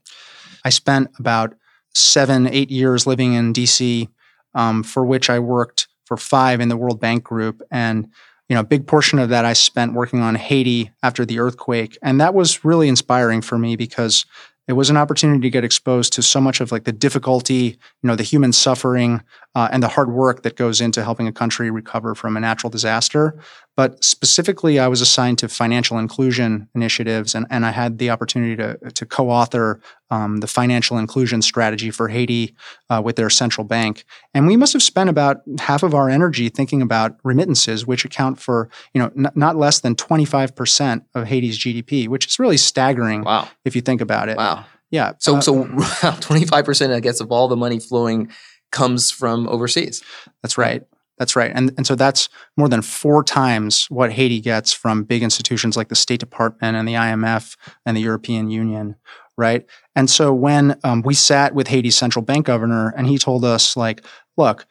I 0.64 0.71
spent 0.71 1.11
about 1.19 1.55
seven, 1.95 2.49
eight 2.49 2.71
years 2.71 3.07
living 3.07 3.35
in 3.35 3.52
DC, 3.52 4.09
um, 4.55 4.83
for 4.83 5.05
which 5.05 5.31
I 5.31 5.38
worked 5.38 5.88
five 6.16 6.61
in 6.61 6.69
the 6.69 6.76
World 6.76 7.00
Bank 7.00 7.25
Group. 7.25 7.62
And, 7.71 8.09
you 8.49 8.54
know, 8.54 8.61
a 8.61 8.64
big 8.64 8.87
portion 8.87 9.19
of 9.19 9.28
that 9.31 9.45
I 9.45 9.52
spent 9.52 9.95
working 9.95 10.21
on 10.21 10.35
Haiti 10.35 10.90
after 11.02 11.25
the 11.25 11.38
earthquake. 11.38 11.97
And 12.02 12.21
that 12.21 12.35
was 12.35 12.64
really 12.64 12.88
inspiring 12.88 13.42
for 13.42 13.59
me 13.59 13.76
because 13.76 14.25
it 14.69 14.75
was 14.75 14.90
an 14.90 14.97
opportunity 14.97 15.40
to 15.40 15.50
get 15.50 15.64
exposed 15.64 16.12
to 16.14 16.23
so 16.23 16.40
much 16.40 16.61
of 16.61 16.71
like 16.71 16.85
the 16.85 16.92
difficulty, 16.92 17.78
you 18.02 18.07
know, 18.07 18.14
the 18.14 18.23
human 18.23 18.52
suffering 18.52 19.23
uh, 19.54 19.68
and 19.71 19.82
the 19.82 19.88
hard 19.88 20.11
work 20.11 20.42
that 20.42 20.56
goes 20.56 20.80
into 20.80 21.04
helping 21.04 21.28
a 21.28 21.32
country 21.32 21.71
recover 21.71 22.14
from 22.14 22.37
a 22.37 22.40
natural 22.40 22.71
disaster. 22.71 23.38
But 23.76 24.02
specifically, 24.04 24.78
I 24.78 24.88
was 24.88 25.00
assigned 25.00 25.38
to 25.38 25.49
financial 25.49 25.99
inclusion 25.99 26.68
initiatives, 26.75 27.35
and, 27.35 27.47
and 27.50 27.64
I 27.64 27.71
had 27.71 27.99
the 27.99 28.11
opportunity 28.11 28.56
to, 28.56 28.78
to 28.90 29.06
co 29.06 29.30
author 29.30 29.80
um, 30.11 30.38
the 30.38 30.47
financial 30.47 30.99
inclusion 30.99 31.40
strategy 31.40 31.90
for 31.90 32.09
Haiti 32.09 32.54
uh, 32.90 33.00
with 33.02 33.16
their 33.16 33.30
central 33.30 33.66
bank. 33.66 34.04
And 34.35 34.47
we 34.47 34.56
must 34.56 34.75
have 34.75 34.82
spent 34.82 35.09
about 35.09 35.38
half 35.59 35.82
of 35.82 35.94
our 35.94 36.11
energy 36.11 36.50
thinking 36.50 36.82
about 36.82 37.16
remittances, 37.25 37.87
which 37.87 38.04
account 38.04 38.38
for 38.38 38.68
you 38.92 39.00
know 39.00 39.11
n- 39.16 39.32
not 39.35 39.56
less 39.56 39.80
than 39.80 39.94
25% 39.97 41.04
of 41.14 41.26
Haiti's 41.26 41.59
GDP, 41.59 42.09
which 42.09 42.26
is 42.26 42.38
really 42.38 42.59
staggering 42.59 43.23
wow. 43.23 43.49
if 43.64 43.75
you 43.75 43.80
think 43.80 44.02
about 44.02 44.28
it. 44.28 44.37
Wow. 44.37 44.66
Yeah. 44.90 45.12
So, 45.18 45.37
uh, 45.37 45.40
so 45.40 45.64
25%, 45.64 46.94
I 46.94 47.00
guess, 47.00 47.21
of 47.21 47.32
all 47.32 47.49
the 47.49 47.56
money 47.56 47.80
flowing 47.80 48.30
comes 48.73 49.11
from 49.11 49.49
overseas. 49.49 50.02
That's 50.43 50.59
right. 50.59 50.83
That's 51.19 51.37
right. 51.37 51.52
And, 51.55 51.73
and 51.76 51.87
so 51.87 51.95
that's 51.95 52.29
more 52.57 52.69
than 52.69 52.83
four 52.83 53.23
times 53.23 53.87
what 53.91 54.12
Haiti 54.12 54.41
gets 54.41 54.73
from 54.73 55.05
big 55.05 55.23
institutions 55.23 55.76
like 55.76 55.88
the 55.88 55.95
State 55.95 56.19
Department 56.19 56.76
and 56.76 56.88
the 56.88 56.95
IMF 56.95 57.57
and 57.87 57.97
the 57.97 58.00
European 58.00 58.50
Union, 58.50 58.97
right? 59.37 59.64
And 59.95 60.11
so 60.11 60.33
when 60.33 60.79
um, 60.83 61.02
we 61.02 61.14
sat 61.14 61.55
with 61.55 61.69
Haiti's 61.69 61.97
central 61.97 62.25
bank 62.25 62.47
governor 62.47 62.93
and 62.97 63.07
he 63.07 63.19
told 63.19 63.45
us, 63.45 63.76
like, 63.76 64.05
look, 64.37 64.67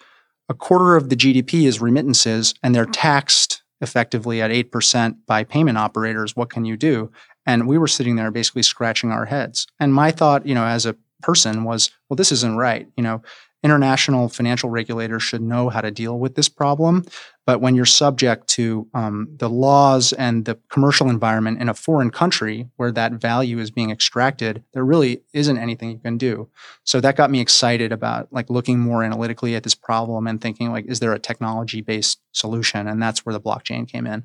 a 0.50 0.53
quarter 0.53 0.98
of 0.98 1.10
the 1.10 1.15
GDP 1.15 1.67
is 1.67 1.79
remittances 1.79 2.53
and 2.62 2.75
they're 2.75 2.86
taxed 2.86 3.63
effectively 3.79 4.41
at 4.41 4.51
8% 4.51 5.15
by 5.25 5.43
payment 5.43 5.77
operators. 5.77 6.36
What 6.36 6.50
can 6.50 6.65
you 6.65 6.75
do? 6.75 7.12
And 7.46 7.67
we 7.67 7.77
were 7.77 7.88
sitting 7.88 8.15
there 8.15 8.29
basically 8.29 8.63
scratching 8.63 9.12
our 9.12 9.25
heads. 9.25 9.67
And 9.79 9.93
my 9.93 10.12
thought, 10.12 10.46
you 10.46 10.53
know, 10.53 10.65
as 10.65 10.86
a 10.86 10.98
person 11.22 11.63
was, 11.63 11.91
well, 12.10 12.15
this 12.15 12.31
isn't 12.31 12.58
right. 12.58 12.88
You 12.98 13.03
know, 13.03 13.22
international 13.63 14.27
financial 14.27 14.70
regulators 14.70 15.22
should 15.22 15.41
know 15.41 15.70
how 15.70 15.82
to 15.82 15.91
deal 15.91 16.18
with 16.18 16.36
this 16.36 16.50
problem. 16.50 17.06
But 17.46 17.62
when 17.62 17.75
you're 17.75 17.86
subject 17.86 18.48
to 18.50 18.88
um, 18.94 19.27
the 19.38 19.50
laws 19.50 20.13
and 20.13 20.46
the 20.46 20.60
commercial 20.70 21.10
environment 21.10 21.62
in 21.62 21.70
a 21.70 21.74
foreign 21.74 22.12
country 22.12 22.68
where 22.77 22.91
that 22.91 23.13
value 23.13 23.60
is 23.60 23.72
being 23.72 23.91
extracted, 23.91 24.63
there 24.74 24.86
really 24.86 25.24
isn't 25.34 25.58
anything 25.58 25.91
you 25.91 26.00
can 26.00 26.18
do. 26.18 26.50
So 26.84 27.01
that 27.01 27.15
got 27.15 27.32
me 27.32 27.39
excited 27.39 27.91
about 27.91 28.32
like 28.32 28.50
looking 28.50 28.80
more 28.80 29.03
analytically 29.03 29.56
at 29.56 29.63
this 29.63 29.75
problem 29.75 30.27
and 30.27 30.39
thinking 30.39 30.72
like, 30.72 30.86
is 30.86 31.00
there 31.00 31.13
a 31.13 31.20
technology 31.20 31.82
based 31.82 32.20
solution? 32.32 32.88
And 32.88 33.01
that's 33.01 33.25
where 33.25 33.34
the 33.34 33.41
blockchain 33.41 33.88
came 33.88 34.08
in. 34.08 34.24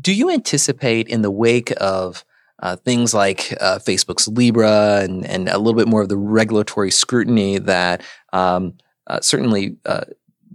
Do 0.00 0.12
you 0.12 0.30
anticipate 0.30 1.08
in 1.08 1.22
the 1.22 1.30
wake 1.30 1.72
of 1.78 2.24
uh, 2.62 2.76
things 2.76 3.12
like 3.12 3.54
uh, 3.60 3.78
Facebook's 3.78 4.28
Libra 4.28 5.00
and, 5.02 5.26
and 5.26 5.48
a 5.48 5.58
little 5.58 5.78
bit 5.78 5.88
more 5.88 6.02
of 6.02 6.08
the 6.08 6.16
regulatory 6.16 6.90
scrutiny 6.90 7.58
that 7.58 8.02
um, 8.32 8.74
uh, 9.08 9.20
certainly 9.20 9.76
uh, 9.84 10.04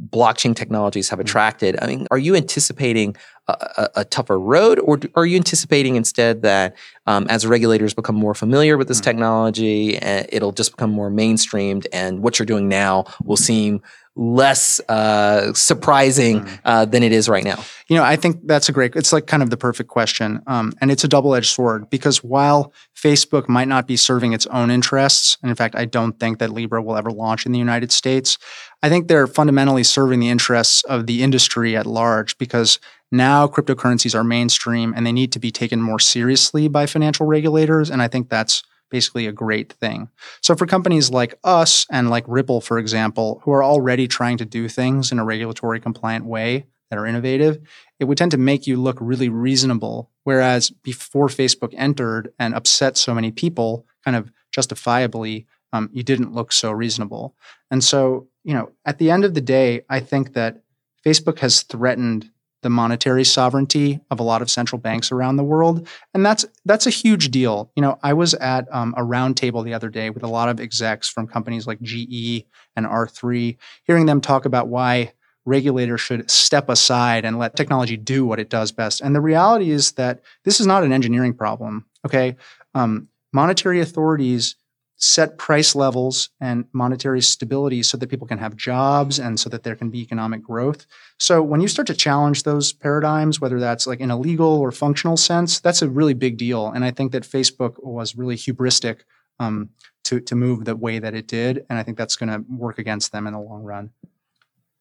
blockchain 0.10 0.56
technologies 0.56 1.10
have 1.10 1.18
mm-hmm. 1.18 1.28
attracted. 1.28 1.78
I 1.82 1.88
mean, 1.88 2.08
are 2.12 2.18
you 2.18 2.36
anticipating 2.36 3.16
a, 3.48 3.54
a, 3.54 3.90
a 4.02 4.06
tougher 4.06 4.40
road, 4.40 4.80
or 4.80 5.00
are 5.16 5.26
you 5.26 5.38
anticipating 5.38 5.96
instead 5.96 6.42
that 6.44 6.76
um, 7.08 7.28
as 7.30 7.46
regulators 7.46 7.94
become 7.94 8.16
more 8.16 8.34
familiar 8.34 8.78
with 8.78 8.88
this 8.88 8.98
mm-hmm. 8.98 9.06
technology, 9.06 9.98
eh, 9.98 10.26
it'll 10.30 10.52
just 10.52 10.72
become 10.72 10.92
more 10.92 11.10
mainstreamed, 11.10 11.88
and 11.92 12.22
what 12.22 12.40
you're 12.40 12.46
doing 12.46 12.68
now 12.68 13.06
will 13.24 13.38
seem 13.38 13.82
less 14.18 14.82
uh, 14.90 15.54
surprising 15.54 16.42
mm. 16.42 16.60
uh, 16.66 16.86
than 16.86 17.04
it 17.04 17.12
is 17.12 17.30
right 17.30 17.44
now? 17.44 17.64
You 17.88 17.96
know, 17.96 18.04
I 18.04 18.16
think 18.16 18.46
that's 18.46 18.68
a 18.68 18.72
great. 18.72 18.96
It's 18.96 19.14
like 19.14 19.28
kind 19.28 19.44
of 19.44 19.50
the 19.50 19.58
perfect 19.58 19.90
question, 19.90 20.42
um, 20.48 20.74
and 20.82 20.92
it's 20.92 21.04
a 21.04 21.08
double-edged 21.08 21.50
sword 21.50 21.90
because 21.90 22.24
while 22.24 22.74
Facebook 22.96 23.48
might 23.48 23.68
not 23.68 23.88
be 23.88 23.96
serving 23.96 24.34
its 24.34 24.48
own 24.48 24.72
interests, 24.72 25.38
and 25.42 25.50
in 25.50 25.56
fact, 25.56 25.76
I 25.76 25.86
don't 25.86 26.20
think 26.20 26.40
that 26.40 26.50
Libra 26.50 26.82
will 26.82 26.98
ever 26.98 27.12
launch 27.12 27.46
in 27.46 27.52
the 27.52 27.60
United 27.60 27.92
States. 27.92 28.38
I 28.84 28.90
think 28.90 29.08
they're 29.08 29.28
fundamentally 29.28 29.84
serving 29.84 30.20
the 30.20 30.30
interests 30.30 30.84
of 30.84 31.08
the 31.08 31.24
industry 31.24 31.76
at 31.76 31.86
large 31.86 32.38
because 32.38 32.80
now 33.12 33.48
cryptocurrencies 33.48 34.14
are 34.14 34.24
mainstream 34.24 34.94
and 34.96 35.06
they 35.06 35.12
need 35.12 35.32
to 35.32 35.40
be 35.40 35.52
taken 35.52 35.82
more 35.82 36.00
seriously 36.00 36.68
by 36.68 36.86
financial 36.88 37.26
regulators, 37.26 37.90
and 37.90 38.02
I 38.02 38.08
think 38.08 38.30
that's 38.30 38.64
basically 38.90 39.28
a 39.28 39.32
great 39.32 39.74
thing. 39.74 40.10
So 40.42 40.56
for 40.56 40.66
companies 40.66 41.10
like 41.10 41.38
us 41.44 41.86
and 41.90 42.10
like 42.10 42.26
Ripple, 42.28 42.62
for 42.62 42.80
example, 42.80 43.42
who 43.44 43.52
are 43.52 43.64
already 43.64 44.08
trying 44.08 44.38
to 44.38 44.46
do 44.46 44.68
things 44.68 45.12
in 45.12 45.20
a 45.20 45.26
regulatory 45.26 45.80
compliant 45.80 46.26
way 46.26 46.66
that 46.90 46.98
are 46.98 47.06
innovative, 47.06 47.60
it 48.00 48.06
would 48.06 48.18
tend 48.18 48.32
to 48.32 48.38
make 48.38 48.66
you 48.68 48.78
look 48.78 48.98
really 49.02 49.30
reasonable. 49.30 50.10
Whereas 50.24 50.70
before 50.70 51.28
Facebook 51.28 51.74
entered 51.76 52.34
and 52.40 52.54
upset 52.54 52.98
so 52.98 53.14
many 53.14 53.32
people, 53.32 53.86
kind 54.06 54.16
of 54.16 54.32
justifiably, 54.52 55.48
um, 55.74 55.90
you 55.92 56.04
didn't 56.04 56.34
look 56.34 56.52
so 56.52 56.72
reasonable. 56.72 57.36
And 57.70 57.84
so, 57.84 58.28
you 58.44 58.54
know, 58.54 58.72
at 58.86 59.00
the 59.00 59.12
end 59.12 59.26
of 59.26 59.34
the 59.34 59.42
day, 59.42 59.82
I 59.90 60.00
think 60.00 60.34
that 60.34 60.62
Facebook 61.06 61.40
has 61.40 61.64
threatened 61.64 62.32
the 62.62 62.70
monetary 62.70 63.24
sovereignty 63.24 64.00
of 64.10 64.20
a 64.20 64.24
lot 64.24 64.42
of 64.42 64.50
central 64.50 64.80
banks 64.80 65.12
around 65.12 65.36
the 65.36 65.44
world, 65.44 65.88
and 66.14 66.26
that's 66.26 66.46
that's 66.66 66.88
a 66.88 66.92
huge 66.92 67.30
deal. 67.30 67.72
You 67.76 67.82
know, 67.82 68.00
I 68.04 68.14
was 68.14 68.34
at 68.36 68.68
um, 68.74 68.94
a 68.98 69.02
roundtable 69.02 69.64
the 69.64 69.74
other 69.74 69.90
day 69.90 70.10
with 70.10 70.24
a 70.24 70.28
lot 70.28 70.50
of 70.50 70.60
execs 70.60 71.10
from 71.10 71.28
companies 71.28 71.68
like 71.68 71.82
GE 71.82 72.46
and 72.76 72.86
R3, 72.86 73.58
hearing 73.84 74.06
them 74.06 74.22
talk 74.22 74.46
about 74.46 74.68
why 74.68 75.14
regulators 75.46 76.02
should 76.02 76.30
step 76.30 76.68
aside 76.68 77.24
and 77.24 77.40
let 77.40 77.56
technology 77.56 77.96
do 77.96 78.26
what 78.26 78.40
it 78.40 78.50
does 78.50 78.72
best. 78.72 79.00
And 79.00 79.16
the 79.16 79.22
reality 79.22 79.72
is 79.72 79.94
that 79.94 80.22
this 80.44 80.60
is 80.60 80.68
not 80.68 80.84
an 80.84 80.92
engineering 80.92 81.34
problem. 81.34 81.86
Okay, 82.06 82.36
um, 82.76 83.08
monetary 83.34 83.80
authorities 83.80 84.56
set 84.98 85.38
price 85.38 85.76
levels 85.76 86.30
and 86.42 86.66
monetary 86.74 87.22
stability 87.22 87.84
so 87.84 87.98
that 87.98 88.10
people 88.10 88.28
can 88.28 88.40
have 88.40 88.56
jobs 88.56 89.20
and 89.20 89.40
so 89.40 89.50
that 89.50 89.64
there 89.64 89.76
can 89.76 89.90
be 89.90 90.02
economic 90.02 90.42
growth. 90.42 90.86
So 91.20 91.42
when 91.42 91.62
you 91.62 91.68
start 91.68 91.88
to 91.88 91.94
challenge 91.94 92.44
those 92.44 92.74
paradigms, 92.74 93.40
whether 93.40 93.60
that's 93.60 93.86
like 93.86 94.00
in 94.00 94.10
a 94.10 94.18
legal 94.18 94.60
or 94.60 94.72
functional 94.72 95.16
sense, 95.16 95.60
that's 95.60 95.84
a 95.84 95.90
really 95.90 96.16
big 96.16 96.38
deal. 96.38 96.68
And 96.68 96.84
I 96.84 96.92
think 96.92 97.12
that 97.12 97.24
Facebook 97.24 97.76
was 97.84 98.16
really 98.16 98.36
hubristic 98.36 99.02
um, 99.40 99.70
to 100.06 100.20
to 100.20 100.36
move 100.36 100.66
the 100.66 100.76
way 100.76 101.00
that 101.00 101.14
it 101.14 101.28
did, 101.28 101.66
and 101.70 101.78
I 101.78 101.84
think 101.84 101.98
that's 101.98 102.16
going 102.16 102.30
to 102.30 102.44
work 102.50 102.80
against 102.80 103.12
them 103.12 103.28
in 103.28 103.34
the 103.34 103.40
long 103.40 103.64
run. 103.64 103.92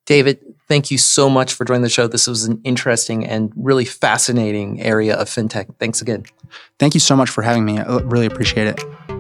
David, 0.07 0.39
thank 0.69 0.93
you 0.93 0.99
so 0.99 1.29
much 1.29 1.53
for 1.53 1.65
joining 1.65 1.83
the 1.83 1.89
show. 1.89 2.07
This 2.07 2.29
was 2.29 2.45
an 2.45 2.61
interesting 2.63 3.27
and 3.27 3.53
really 3.57 3.85
fascinating 3.85 4.81
area 4.81 5.17
of 5.17 5.29
fintech. 5.29 5.75
Thanks 5.81 6.01
again. 6.01 6.25
Thank 6.79 6.95
you 6.95 7.01
so 7.01 7.17
much 7.17 7.29
for 7.29 7.43
having 7.43 7.65
me. 7.65 7.79
I 7.79 7.99
really 7.99 8.27
appreciate 8.27 8.69
it. 8.69 9.16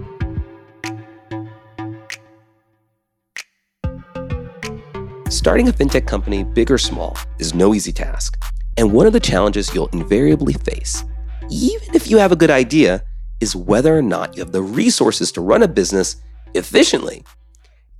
Starting 5.46 5.68
a 5.68 5.72
fintech 5.72 6.08
company, 6.08 6.42
big 6.42 6.72
or 6.72 6.76
small, 6.76 7.16
is 7.38 7.54
no 7.54 7.72
easy 7.72 7.92
task. 7.92 8.36
And 8.76 8.92
one 8.92 9.06
of 9.06 9.12
the 9.12 9.20
challenges 9.20 9.72
you'll 9.72 9.86
invariably 9.92 10.54
face, 10.54 11.04
even 11.48 11.94
if 11.94 12.10
you 12.10 12.18
have 12.18 12.32
a 12.32 12.36
good 12.36 12.50
idea, 12.50 13.04
is 13.40 13.54
whether 13.54 13.96
or 13.96 14.02
not 14.02 14.34
you 14.34 14.42
have 14.42 14.50
the 14.50 14.60
resources 14.60 15.30
to 15.30 15.40
run 15.40 15.62
a 15.62 15.68
business 15.68 16.16
efficiently 16.56 17.22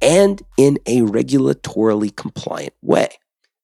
and 0.03 0.43
in 0.57 0.81
a 0.87 1.03
regulatorily 1.03 2.17
compliant 2.17 2.75
way. 2.83 3.11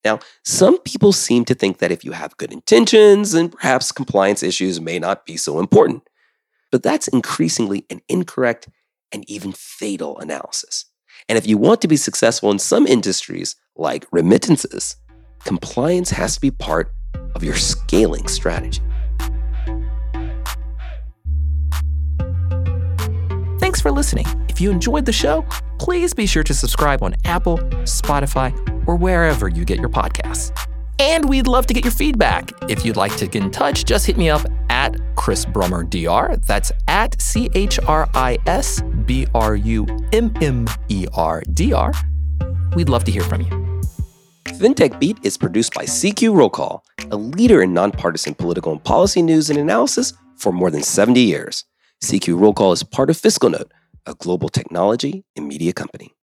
Now, 0.05 0.21
some 0.45 0.79
people 0.83 1.11
seem 1.11 1.45
to 1.47 1.55
think 1.57 1.79
that 1.79 1.91
if 1.91 2.05
you 2.05 2.13
have 2.13 2.37
good 2.37 2.53
intentions, 2.53 3.33
then 3.33 3.49
perhaps 3.49 3.91
compliance 3.91 4.45
issues 4.45 4.81
may 4.81 5.01
not 5.01 5.27
be 5.27 5.37
so 5.37 5.59
important. 5.59 6.09
But 6.71 6.85
that's 6.85 7.09
increasingly 7.09 7.85
an 7.91 8.01
incorrect 8.09 8.69
and 9.11 9.29
even 9.29 9.51
fatal 9.51 10.21
analysis. 10.21 10.85
And 11.33 11.39
if 11.39 11.47
you 11.47 11.57
want 11.57 11.81
to 11.81 11.89
be 11.89 11.97
successful 11.97 12.51
in 12.51 12.59
some 12.59 12.87
industries, 12.87 13.57
like 13.75 14.05
remittances, 14.13 14.97
compliance 15.45 16.11
has 16.11 16.35
to 16.35 16.41
be 16.43 16.51
part 16.51 16.93
of 17.35 17.43
your 17.43 17.55
scaling 17.55 18.29
strategy. 18.29 18.83
Thanks 23.61 23.81
for 23.81 23.91
listening. 23.91 24.27
If 24.51 24.61
you 24.61 24.71
enjoyed 24.71 25.07
the 25.07 25.13
show, 25.15 25.47
please 25.79 26.13
be 26.13 26.27
sure 26.27 26.43
to 26.43 26.53
subscribe 26.53 27.03
on 27.03 27.15
Apple, 27.25 27.57
Spotify, 27.87 28.53
or 28.87 28.97
wherever 28.97 29.49
you 29.49 29.65
get 29.65 29.79
your 29.79 29.89
podcasts. 29.89 30.53
And 30.99 31.31
we'd 31.31 31.47
love 31.47 31.65
to 31.69 31.73
get 31.73 31.83
your 31.83 31.93
feedback. 31.93 32.53
If 32.69 32.85
you'd 32.85 32.99
like 32.99 33.17
to 33.17 33.27
get 33.27 33.43
in 33.43 33.51
touch, 33.51 33.87
just 33.87 34.05
hit 34.05 34.19
me 34.19 34.29
up 34.29 34.45
at 34.69 35.01
Chris 35.17 35.47
Brummer 35.47 35.89
DR. 35.89 36.37
That's 36.47 36.73
at 36.89 37.19
C 37.23 37.49
H 37.55 37.81
R 37.87 38.07
I 38.13 38.37
S 38.45 38.83
B 39.07 39.27
R 39.35 39.57
U 39.57 39.87
M 40.13 40.33
M 40.41 40.67
E 40.89 41.07
R 41.15 41.43
D 41.53 41.73
R. 41.73 41.93
We'd 42.75 42.89
love 42.89 43.05
to 43.05 43.11
hear 43.11 43.23
from 43.23 43.43
you. 43.43 43.83
FinTech 44.45 44.99
Beat 45.01 45.19
is 45.23 45.37
produced 45.37 45.75
by 45.75 45.85
CQ 45.85 46.35
Roll 46.35 46.51
Call, 46.51 46.85
a 47.11 47.17
leader 47.17 47.63
in 47.63 47.75
nonpartisan 47.75 48.35
political 48.35 48.73
and 48.73 48.83
policy 48.83 49.23
news 49.23 49.51
and 49.51 49.59
analysis 49.59 50.13
for 50.37 50.53
more 50.53 50.71
than 50.71 50.83
70 50.83 51.21
years. 51.21 51.65
CQ 52.03 52.39
Roll 52.41 52.55
Call 52.55 52.73
is 52.73 52.83
part 52.83 53.11
of 53.11 53.17
FiscalNote, 53.17 53.71
a 54.07 54.15
global 54.15 54.49
technology 54.49 55.25
and 55.37 55.49
media 55.49 55.73
company. 55.73 56.15